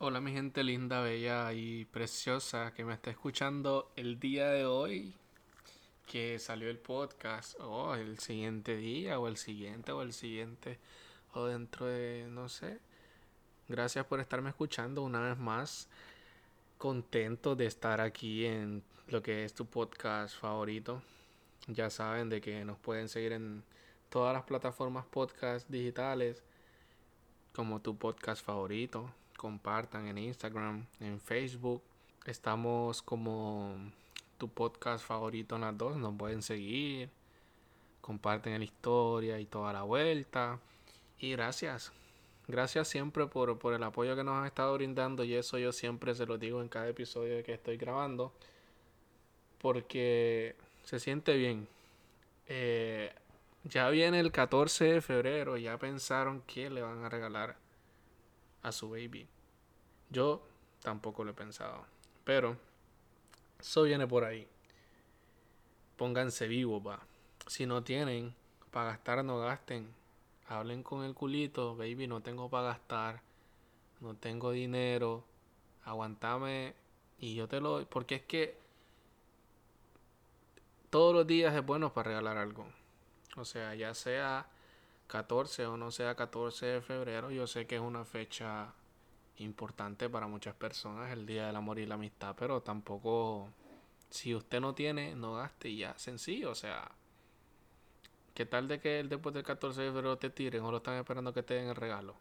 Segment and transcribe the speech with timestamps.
[0.00, 5.12] Hola mi gente linda, bella y preciosa que me está escuchando el día de hoy
[6.06, 10.78] que salió el podcast o el siguiente día o el siguiente o el siguiente
[11.34, 12.78] o dentro de no sé.
[13.66, 15.88] Gracias por estarme escuchando una vez más.
[16.78, 21.02] Contento de estar aquí en lo que es tu podcast favorito.
[21.66, 23.64] Ya saben de que nos pueden seguir en
[24.10, 26.44] todas las plataformas podcast digitales
[27.52, 29.12] como tu podcast favorito.
[29.38, 31.80] Compartan en Instagram, en Facebook.
[32.26, 33.76] Estamos como
[34.36, 35.96] tu podcast favorito en las dos.
[35.96, 37.08] Nos pueden seguir.
[38.00, 40.58] Comparten la historia y toda la vuelta.
[41.20, 41.92] Y gracias.
[42.48, 45.22] Gracias siempre por, por el apoyo que nos han estado brindando.
[45.22, 48.32] Y eso yo siempre se lo digo en cada episodio que estoy grabando.
[49.58, 51.68] Porque se siente bien.
[52.48, 53.14] Eh,
[53.62, 57.67] ya viene el 14 de febrero, ya pensaron que le van a regalar
[58.68, 59.28] a su baby.
[60.10, 60.42] Yo
[60.82, 61.84] tampoco lo he pensado,
[62.24, 62.56] pero
[63.58, 64.46] eso viene por ahí.
[65.96, 67.00] Pónganse vivos, va.
[67.46, 68.34] Si no tienen
[68.70, 69.92] para gastar, no gasten.
[70.48, 73.22] Hablen con el culito, baby, no tengo para gastar.
[74.00, 75.24] No tengo dinero.
[75.84, 76.74] Aguantame
[77.18, 77.86] y yo te lo doy.
[77.86, 78.56] Porque es que
[80.90, 82.66] todos los días es bueno para regalar algo.
[83.36, 84.46] O sea, ya sea
[85.08, 88.72] 14 o no sea 14 de febrero, yo sé que es una fecha
[89.38, 93.48] importante para muchas personas, el Día del Amor y la Amistad, pero tampoco,
[94.10, 96.90] si usted no tiene, no gaste y ya, sencillo, o sea,
[98.34, 101.32] ¿qué tal de que después del 14 de febrero te tiren o lo están esperando
[101.32, 102.14] que te den el regalo?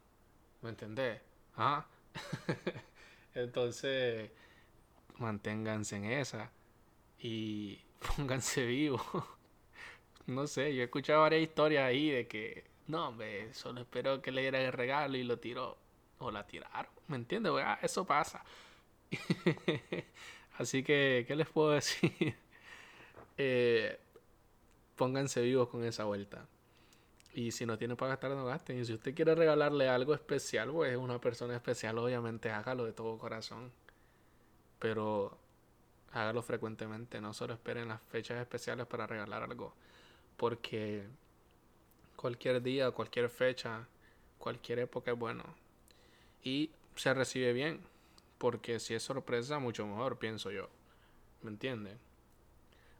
[0.61, 1.21] ¿Me entendés?
[1.57, 1.85] ¿Ah?
[3.33, 4.31] Entonces,
[5.17, 6.51] manténganse en esa
[7.19, 7.81] y
[8.15, 9.01] pónganse vivos.
[10.27, 14.31] no sé, yo he escuchado varias historias ahí de que, no, hombre, solo espero que
[14.31, 15.77] le diera el regalo y lo tiró.
[16.19, 17.53] O la tiraron, ¿me entiendes?
[17.57, 18.43] Ah, eso pasa.
[20.57, 22.35] Así que, ¿qué les puedo decir?
[23.39, 23.99] Eh,
[24.95, 26.47] pónganse vivos con esa vuelta.
[27.35, 28.79] Y si no tiene para gastar, no gasten.
[28.79, 32.93] Y si usted quiere regalarle algo especial, pues es una persona especial, obviamente hágalo de
[32.93, 33.71] todo corazón.
[34.79, 35.37] Pero
[36.13, 39.75] hágalo frecuentemente, no solo esperen las fechas especiales para regalar algo
[40.37, 41.03] porque
[42.17, 43.87] cualquier día, cualquier fecha,
[44.37, 45.43] cualquier época es bueno.
[46.43, 47.79] Y se recibe bien,
[48.37, 50.67] porque si es sorpresa, mucho mejor, pienso yo.
[51.41, 51.97] ¿Me entienden?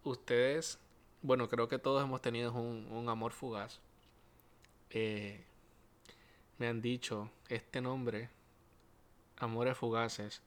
[0.04, 0.80] Ustedes,
[1.22, 3.82] bueno, creo que todos hemos tenido un, amor fugaz.
[4.92, 5.44] Eh,
[6.60, 8.30] me han dicho este nombre,
[9.38, 10.42] amores fugaces,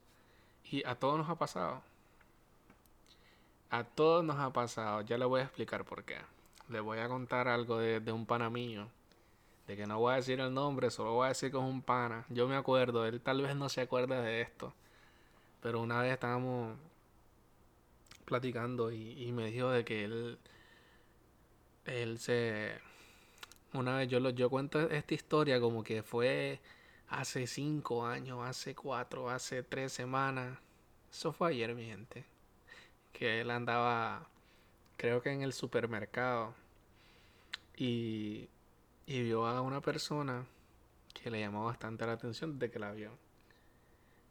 [0.63, 1.83] y a todos nos ha pasado.
[3.69, 6.17] A todos nos ha pasado, ya le voy a explicar por qué
[6.71, 8.89] les voy a contar algo de, un pana mío.
[9.67, 11.81] De que no voy a decir el nombre, solo voy a decir que es un
[11.81, 12.25] pana.
[12.29, 14.73] Yo me acuerdo, él tal vez no se acuerde de esto.
[15.61, 16.77] Pero una vez estábamos
[18.25, 20.39] platicando y, me dijo de que él.
[21.85, 22.79] Él se.
[23.73, 26.59] Una vez yo, lo, yo cuento esta historia como que fue
[27.07, 30.57] hace cinco años, hace cuatro, hace tres semanas.
[31.11, 32.25] Eso fue ayer, mi gente.
[33.13, 34.27] Que él andaba,
[34.97, 36.55] creo que en el supermercado
[37.83, 38.47] y,
[39.07, 40.45] vio a una persona
[41.15, 43.11] que le llamó bastante la atención desde que la vio.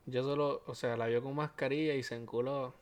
[0.07, 2.75] Yo solo, o sea, la vio con mascarilla y se enculó.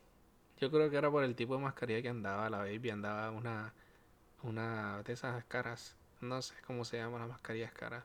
[0.61, 3.73] Yo creo que era por el tipo de mascarilla que andaba la baby, andaba una,
[4.43, 8.05] una de esas caras, no sé cómo se llaman las mascarillas caras,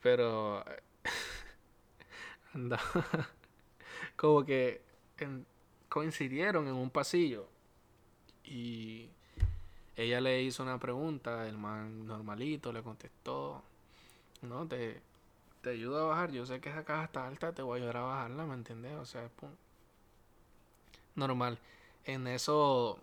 [0.00, 0.64] pero
[2.54, 2.82] andaba
[4.16, 4.80] como que
[5.88, 7.48] coincidieron en un pasillo
[8.44, 9.10] y
[9.96, 13.62] ella le hizo una pregunta, el man normalito le contestó,
[14.42, 15.00] no, te,
[15.62, 17.98] te ayudo a bajar, yo sé que esa caja está alta, te voy a ayudar
[17.98, 18.94] a bajarla, ¿me entiendes?
[18.96, 19.50] O sea, pum.
[21.14, 21.58] normal.
[22.04, 22.98] En eso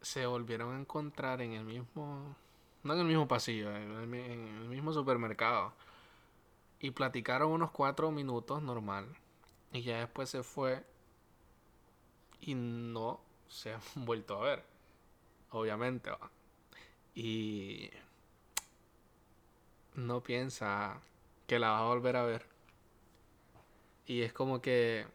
[0.00, 2.36] se volvieron a encontrar en el mismo,
[2.84, 5.72] no en el mismo pasillo, en el, en el mismo supermercado.
[6.80, 9.06] Y platicaron unos cuatro minutos normal.
[9.72, 10.84] Y ya después se fue
[12.40, 14.69] y no se han vuelto a ver
[15.50, 16.10] obviamente.
[17.14, 17.90] Y
[19.94, 21.00] no piensa
[21.46, 22.46] que la va a volver a ver.
[24.06, 25.06] Y es como que...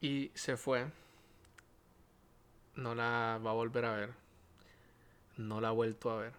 [0.00, 0.86] Y se fue.
[2.74, 4.14] No la va a volver a ver.
[5.36, 6.32] No la ha vuelto a ver.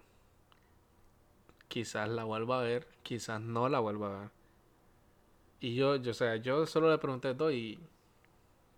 [1.68, 4.30] Quizás la vuelva a ver, quizás no la vuelva a ver.
[5.60, 7.78] Y yo, yo, o sea, yo solo le pregunté todo y...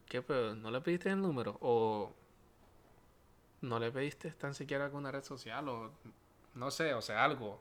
[0.07, 0.57] ¿Qué pedo?
[0.57, 1.57] ¿No le pediste el número?
[1.61, 2.13] O
[3.63, 5.93] no le pediste tan siquiera alguna red social o
[6.55, 7.61] no sé, o sea, algo.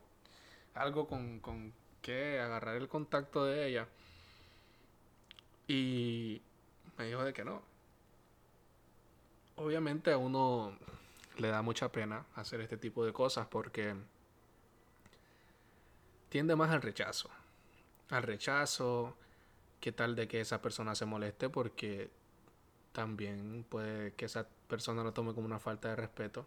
[0.74, 3.88] Algo con, con busqué agarrar el contacto de ella.
[5.68, 6.42] Y
[6.98, 7.62] me dijo de que no.
[9.58, 10.78] Obviamente a uno
[11.38, 13.94] le da mucha pena hacer este tipo de cosas porque
[16.30, 17.30] tiende más al rechazo.
[18.10, 19.16] Al rechazo,
[19.82, 22.10] qué tal de que esa persona se moleste porque
[22.92, 26.46] también puede que esa persona lo tome como una falta de respeto.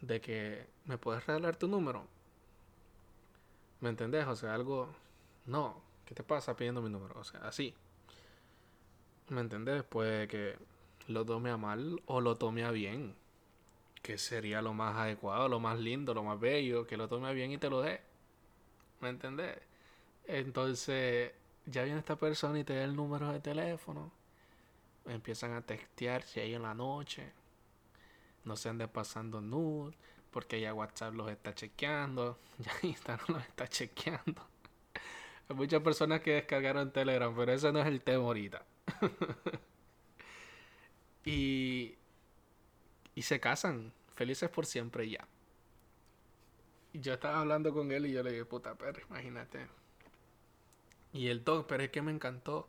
[0.00, 2.06] De que me puedes regalar tu número.
[3.80, 4.26] ¿Me entendés?
[4.26, 4.88] O sea, algo...
[5.46, 7.18] No, ¿qué te pasa pidiendo mi número?
[7.18, 7.74] O sea, así.
[9.28, 9.82] ¿Me entendés?
[9.84, 10.56] Puede que
[11.08, 13.14] lo tome a mal o lo tome a bien.
[14.02, 17.32] Que sería lo más adecuado, lo más lindo, lo más bello, que lo tome a
[17.32, 18.00] bien y te lo dé.
[19.00, 19.58] ¿Me entendés?
[20.26, 21.32] Entonces,
[21.66, 24.12] ya viene esta persona y te da el número de teléfono.
[25.06, 27.32] Empiezan a textearse ahí en la noche.
[28.44, 29.94] No se ande pasando nude.
[30.30, 32.38] Porque ya WhatsApp los está chequeando.
[32.58, 34.46] Ya Instagram los está chequeando.
[35.48, 38.64] Hay muchas personas que descargaron Telegram, pero ese no es el tema ahorita.
[41.24, 41.94] y,
[43.14, 45.26] y se casan, felices por siempre ya.
[46.94, 49.66] Yo estaba hablando con él y yo le dije, puta perra, imagínate.
[51.12, 52.68] Y el todo, pero es que me encantó.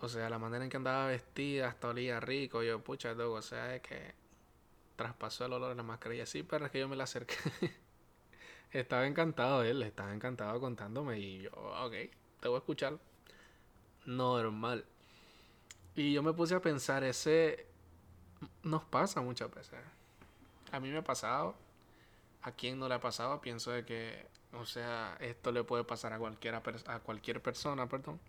[0.00, 2.62] O sea, la manera en que andaba vestida, hasta olía rico.
[2.62, 4.14] Yo, pucha, todo, o sea, es que
[4.96, 6.26] traspasó el olor de la mascarilla.
[6.26, 7.36] Sí, pero es que yo me la acerqué.
[8.72, 11.18] estaba encantado él, estaba encantado contándome.
[11.18, 11.92] Y yo, ok,
[12.40, 12.98] te voy a escuchar.
[14.06, 14.84] Normal.
[15.94, 17.66] Y yo me puse a pensar, ese
[18.62, 19.78] nos pasa muchas veces.
[20.72, 21.54] A mí me ha pasado.
[22.42, 26.12] A quien no le ha pasado, pienso de que, o sea, esto le puede pasar
[26.12, 28.20] a cualquiera a cualquier persona, perdón.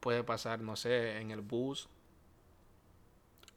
[0.00, 1.88] Puede pasar, no sé, en el bus,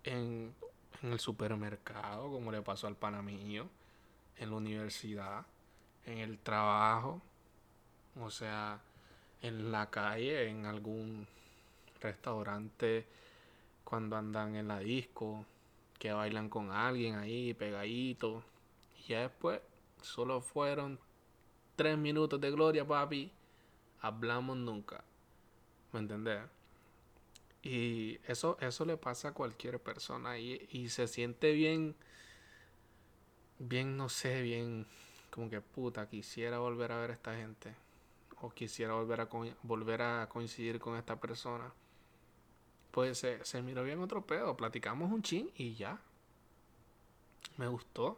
[0.03, 0.53] en,
[1.01, 3.67] en el supermercado, como le pasó al panamillo,
[4.37, 5.45] en la universidad,
[6.05, 7.21] en el trabajo,
[8.19, 8.79] o sea,
[9.41, 11.27] en la calle, en algún
[12.01, 13.05] restaurante
[13.83, 15.45] cuando andan en la disco,
[15.97, 18.43] que bailan con alguien ahí pegadito.
[18.99, 19.61] Y ya después
[20.01, 20.99] solo fueron
[21.75, 23.31] tres minutos de gloria, papi.
[24.01, 25.03] Hablamos nunca.
[25.91, 26.41] ¿Me entendés?
[27.61, 31.95] Y eso, eso le pasa a cualquier persona y, y se siente bien,
[33.57, 34.87] bien, no sé, bien,
[35.29, 37.75] como que puta, quisiera volver a ver a esta gente
[38.41, 39.29] o quisiera volver a,
[39.63, 41.73] volver a coincidir con esta persona,
[42.91, 44.55] pues se, se miró bien otro pedo.
[44.55, 45.99] Platicamos un chin y ya.
[47.57, 48.17] Me gustó.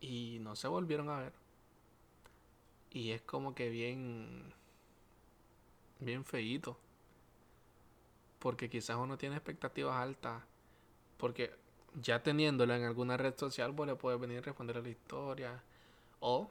[0.00, 1.32] Y no se volvieron a ver.
[2.90, 4.52] Y es como que bien.
[6.02, 6.76] Bien feíto.
[8.40, 10.42] Porque quizás uno tiene expectativas altas.
[11.16, 11.54] Porque
[11.94, 15.62] ya teniéndolo en alguna red social, pues le puede venir a responder a la historia.
[16.18, 16.50] O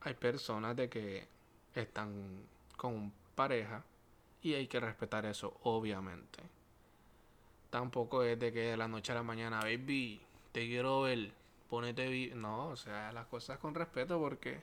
[0.00, 1.26] hay personas de que
[1.74, 2.42] están
[2.76, 3.82] con pareja
[4.42, 6.42] y hay que respetar eso, obviamente.
[7.70, 10.20] Tampoco es de que de la noche a la mañana, baby,
[10.52, 11.32] te quiero ver,
[11.70, 12.34] ponete...
[12.34, 14.60] No, o sea, las cosas con respeto porque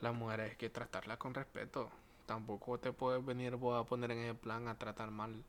[0.00, 1.90] las mujeres hay que tratarlas con respeto.
[2.32, 5.44] Tampoco te puedes venir a poner en el plan a tratar mal,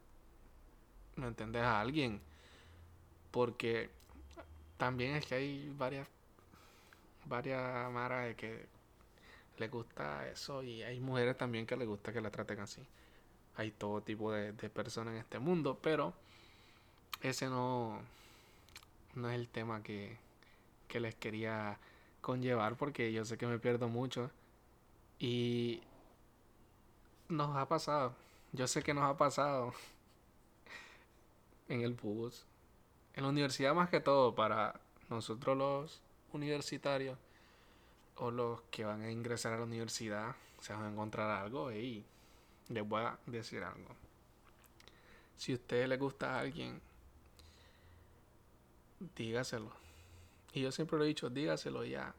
[1.15, 1.61] ¿me entiendes?
[1.61, 2.19] A alguien.
[3.31, 3.89] Porque
[4.75, 6.05] también es que hay varias,
[7.23, 8.65] varias maras de que
[9.59, 12.85] le gusta eso y hay mujeres también que le gusta que la traten así.
[13.55, 16.13] Hay todo tipo de, personas en este mundo, pero
[17.21, 17.97] ese no,
[19.15, 20.17] no es el tema que,
[20.89, 21.79] que les quería
[22.19, 24.31] conllevar porque yo sé que me pierdo mucho
[25.17, 25.81] y
[27.33, 28.15] nos ha pasado,
[28.51, 29.73] yo sé que nos ha pasado
[31.67, 32.45] en el bus,
[33.15, 37.17] en la universidad más que todo para nosotros los universitarios
[38.17, 42.05] o los que van a ingresar a la universidad se van a encontrar algo y
[42.69, 43.95] les voy a decir algo.
[45.35, 46.79] Si a usted le gusta a alguien,
[49.15, 49.71] dígaselo.
[50.53, 52.13] Y yo siempre lo he dicho, dígaselo ya.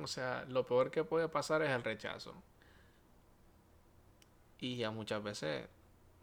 [0.00, 2.34] O sea, lo peor que puede pasar es el rechazo.
[4.62, 5.66] Y ya muchas veces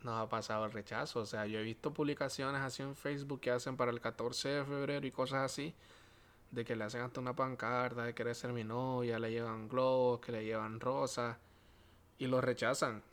[0.01, 1.19] nos ha pasado el rechazo.
[1.19, 4.63] O sea, yo he visto publicaciones así en Facebook que hacen para el 14 de
[4.63, 5.75] febrero y cosas así
[6.50, 10.22] de que le hacen hasta una pancarta de querer ser mi novia, le llevan globos,
[10.22, 11.36] que le llevan rosas
[12.17, 13.03] y lo rechazan.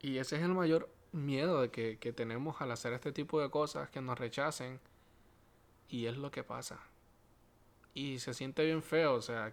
[0.00, 3.50] Y ese es el mayor miedo de que, que tenemos al hacer este tipo de
[3.50, 4.80] cosas, que nos rechacen.
[5.90, 6.80] Y es lo que pasa.
[7.92, 9.52] Y se siente bien feo, o sea.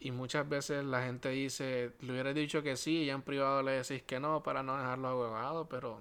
[0.00, 3.72] Y muchas veces la gente dice, le hubiera dicho que sí, y en privado le
[3.72, 6.00] decís que no para no dejarlo abogado, pero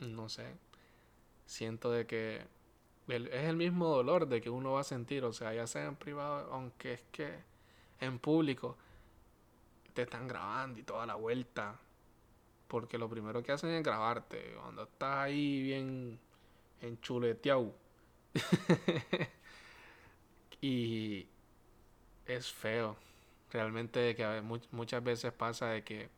[0.00, 0.54] no sé.
[1.46, 2.46] Siento de que
[3.08, 5.96] es el mismo dolor de que uno va a sentir, o sea, ya sea en
[5.96, 7.50] privado, aunque es que
[8.00, 8.76] en público,
[9.94, 11.78] te están grabando y toda la vuelta.
[12.68, 14.54] Porque lo primero que hacen es grabarte.
[14.60, 16.18] Cuando estás ahí bien
[16.80, 17.74] enchuleteado.
[20.60, 21.26] y
[22.36, 22.96] es feo.
[23.52, 26.08] Realmente que muchas veces pasa de que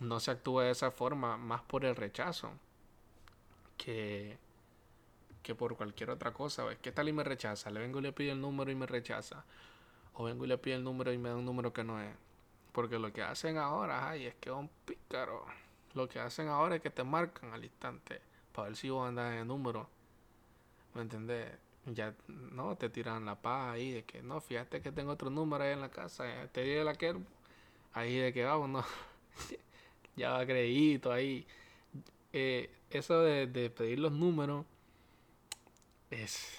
[0.00, 2.50] no se actúa de esa forma más por el rechazo
[3.76, 4.36] que,
[5.42, 6.70] que por cualquier otra cosa.
[6.72, 7.70] Es que tal y me rechaza.
[7.70, 9.44] Le vengo y le pido el número y me rechaza.
[10.14, 12.14] O vengo y le pido el número y me da un número que no es.
[12.72, 15.44] Porque lo que hacen ahora, ay, es que es un pícaro.
[15.94, 18.20] Lo que hacen ahora es que te marcan al instante
[18.52, 19.88] para ver si vos andas en el número.
[20.94, 21.50] ¿Me entendés?
[21.94, 25.64] Ya no te tiran la paz ahí de que no, fíjate que tengo otro número
[25.64, 26.24] ahí en la casa.
[26.52, 27.16] Te di la que
[27.92, 28.84] ahí de que vamos, no.
[30.16, 31.46] ya va crédito ahí.
[32.32, 34.64] Eh, eso de, de, pedir los números
[36.10, 36.58] es,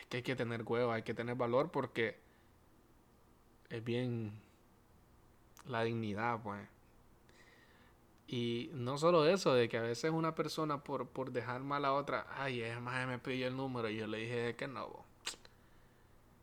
[0.00, 2.16] es que hay que tener huevo, hay que tener valor porque
[3.70, 4.32] es bien
[5.66, 6.73] la dignidad, pues.
[8.34, 11.92] Y no solo eso, de que a veces una persona por, por dejar mal a
[11.92, 15.04] otra, ay, es más, me pidió el número y yo le dije que no.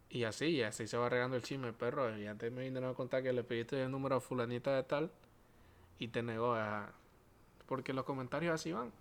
[0.09, 2.17] Y así, y así se va regando el chisme, perro.
[2.17, 5.11] Y antes me vinieron a contar que le pediste el número a fulanita de tal
[5.99, 6.93] y te negó a...
[7.65, 8.93] Porque los comentarios así van.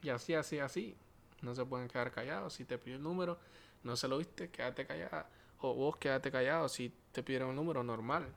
[0.00, 0.94] Y así, así, así.
[1.42, 2.52] No se pueden quedar callados.
[2.52, 3.40] Si te pidió el número,
[3.82, 5.26] no se lo viste, quédate callado.
[5.58, 8.28] O vos quédate callado si te pidieron el número normal.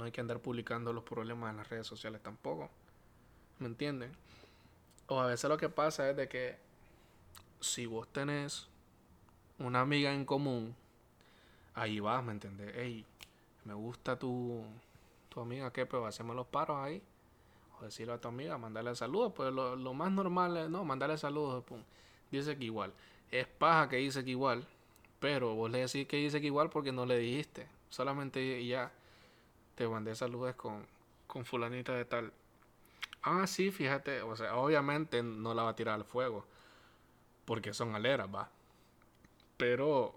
[0.00, 2.70] No hay que andar publicando los problemas en las redes sociales tampoco.
[3.58, 4.10] ¿Me entienden?
[5.08, 6.56] O a veces lo que pasa es de que
[7.60, 8.66] si vos tenés
[9.58, 10.74] una amiga en común,
[11.74, 12.74] ahí vas, ¿me entiendes?
[12.78, 13.04] Ey,
[13.66, 14.64] me gusta tu,
[15.28, 15.84] tu amiga, ¿qué?
[15.84, 17.02] Pues hacemos los paros ahí.
[17.78, 19.34] O decirle a tu amiga, mandarle saludos.
[19.36, 21.62] Pues lo, lo más normal es, no, mandarle saludos.
[21.64, 21.82] Pum.
[22.30, 22.94] Dice que igual.
[23.30, 24.66] Es paja que dice que igual.
[25.18, 27.66] Pero vos le decís que dice que igual porque no le dijiste.
[27.90, 28.90] Solamente ya
[29.80, 30.86] te mandé saludos con,
[31.26, 32.34] con fulanita de tal.
[33.22, 34.20] Ah, sí, fíjate.
[34.20, 36.44] O sea, obviamente no la va a tirar al fuego.
[37.46, 38.50] Porque son aleras, va.
[39.56, 40.14] Pero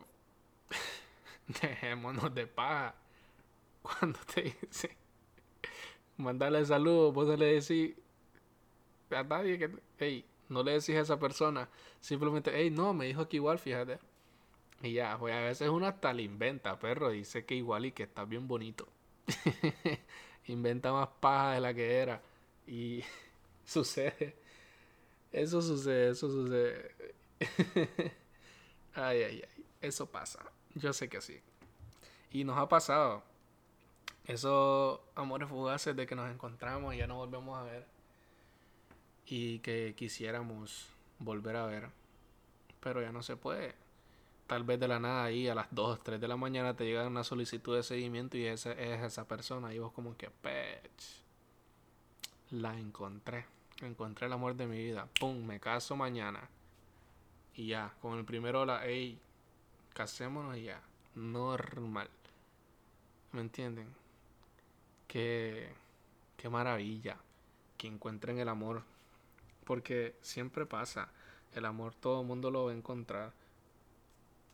[1.61, 2.93] dejémonos de paja.
[3.81, 4.97] Cuando te dice
[6.17, 7.95] mandarle saludos, vos no le decís
[9.11, 11.69] a nadie que, hey, no le decís a esa persona,
[12.01, 13.97] simplemente, hey, no, me dijo que igual, fíjate.
[14.81, 18.03] Y ya, pues a veces uno hasta le inventa, perro, dice que igual y que
[18.03, 18.89] está bien bonito.
[20.47, 22.21] inventa más paja de la que era.
[22.67, 23.03] Y
[23.65, 24.35] sucede.
[25.31, 26.95] Eso sucede, eso sucede.
[28.93, 29.65] ay, ay, ay.
[29.81, 30.39] Eso pasa.
[30.75, 31.41] Yo sé que sí.
[32.31, 33.23] Y nos ha pasado
[34.25, 37.85] esos amores fugaces de que nos encontramos y ya no volvemos a ver
[39.25, 40.87] y que quisiéramos
[41.19, 41.89] volver a ver,
[42.79, 43.75] pero ya no se puede.
[44.53, 47.07] Tal vez de la nada ahí a las 2, 3 de la mañana te llega
[47.07, 50.91] una solicitud de seguimiento y esa es esa persona y vos como que, pech,
[52.51, 53.47] la encontré,
[53.81, 56.47] encontré el amor de mi vida, pum, me caso mañana
[57.55, 59.17] y ya, con el primero la, hey,
[59.95, 60.79] casémonos y ya,
[61.15, 62.11] normal,
[63.31, 63.87] ¿me entienden?
[65.07, 65.73] Qué,
[66.37, 67.17] qué maravilla
[67.75, 68.83] que encuentren el amor.
[69.65, 71.09] Porque siempre pasa.
[71.55, 73.33] El amor todo el mundo lo va a encontrar.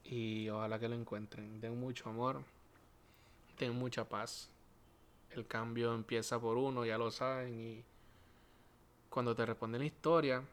[0.10, 1.62] Y ojalá que lo encuentren.
[1.62, 2.44] Den mucho amor.
[3.58, 4.50] Den mucha paz.
[5.32, 7.60] El cambio empieza por uno, ya lo saben.
[7.60, 7.84] Y
[9.10, 10.44] cuando te responden la historia,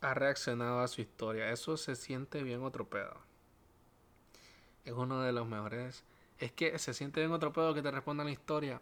[0.00, 1.50] ha reaccionado a su historia.
[1.50, 3.16] Eso se siente bien otro pedo.
[4.84, 6.04] Es uno de los mejores
[6.38, 8.80] es que se siente bien otro pedo que te responda la historia.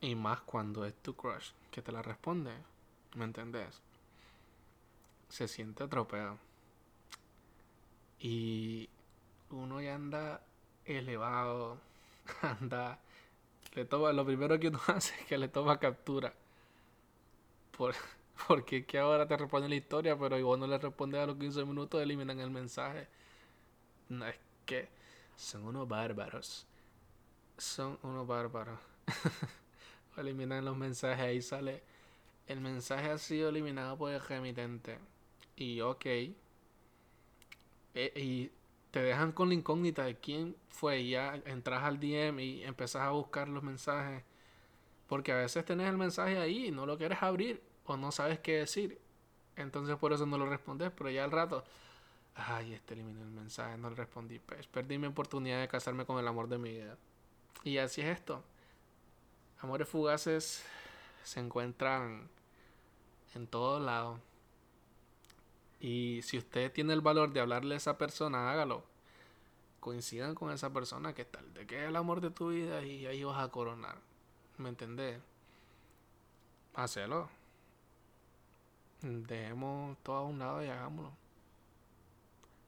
[0.00, 2.52] Y más cuando es tu crush que te la responde.
[3.14, 3.80] ¿Me entendés?
[5.28, 6.06] Se siente otro.
[8.20, 8.88] Y
[9.50, 10.42] uno ya anda
[10.84, 11.78] elevado.
[12.42, 12.98] Anda.
[13.74, 16.32] Le toma, lo primero que uno hace es que le toma captura.
[17.76, 17.94] Por,
[18.48, 21.64] porque que ahora te responde la historia, pero igual no le responde a los 15
[21.64, 23.08] minutos, eliminan el mensaje.
[24.08, 24.88] No es que
[25.36, 26.66] son unos bárbaros.
[27.56, 28.78] Son unos bárbaros.
[30.16, 31.24] Eliminan los mensajes.
[31.24, 31.82] Ahí sale.
[32.46, 34.98] El mensaje ha sido eliminado por el remitente.
[35.56, 36.06] Y ok.
[37.98, 38.52] E, y
[38.90, 41.00] te dejan con la incógnita de quién fue.
[41.00, 44.24] Y ya entras al DM y empezás a buscar los mensajes.
[45.06, 47.62] Porque a veces tenés el mensaje ahí y no lo quieres abrir.
[47.84, 49.00] O no sabes qué decir.
[49.56, 50.92] Entonces por eso no lo respondes.
[50.96, 51.64] Pero ya al rato
[52.38, 54.38] Ay, este eliminó el mensaje, no le respondí.
[54.38, 56.96] Pues perdí mi oportunidad de casarme con el amor de mi vida.
[57.64, 58.44] Y así es esto.
[59.60, 60.64] Amores fugaces
[61.24, 62.28] se encuentran
[63.34, 64.20] en todos lados.
[65.80, 68.84] Y si usted tiene el valor de hablarle a esa persona, hágalo.
[69.80, 73.06] coincidan con esa persona que tal de que es el amor de tu vida y
[73.06, 73.98] ahí vas a coronar.
[74.58, 75.20] ¿Me entendés?
[76.74, 77.28] Hacelo.
[79.02, 81.12] Dejemos todo a un lado y hagámoslo.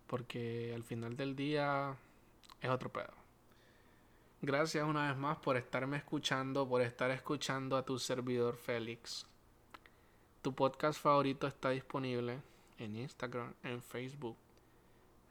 [0.06, 1.96] Porque al final del día
[2.60, 3.12] es otro pedo.
[4.42, 9.26] Gracias una vez más por estarme escuchando, por estar escuchando a tu servidor Félix.
[10.42, 12.40] Tu podcast favorito está disponible
[12.80, 14.36] en Instagram, en Facebook.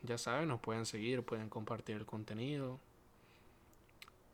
[0.04, 2.80] Ya saben, nos pueden seguir, pueden compartir el contenido.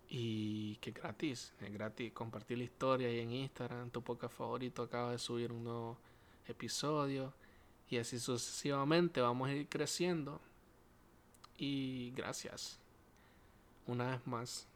[0.08, 3.90] Y que gratis, es gratis compartir la historia ahí en Instagram.
[3.90, 5.98] Tu podcast favorito acaba de subir un nuevo
[6.48, 7.34] episodio.
[7.90, 10.40] Y así sucesivamente vamos a ir creciendo.
[11.58, 12.80] Y gracias.
[13.88, 14.68] Una vez más.